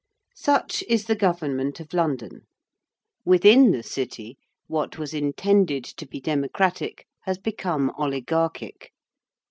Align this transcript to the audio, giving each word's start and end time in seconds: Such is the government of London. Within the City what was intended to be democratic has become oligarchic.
Such 0.33 0.81
is 0.89 1.05
the 1.05 1.15
government 1.15 1.79
of 1.79 1.93
London. 1.93 2.47
Within 3.23 3.69
the 3.69 3.83
City 3.83 4.35
what 4.65 4.97
was 4.97 5.13
intended 5.13 5.83
to 5.83 6.07
be 6.07 6.19
democratic 6.19 7.05
has 7.25 7.37
become 7.37 7.91
oligarchic. 7.99 8.93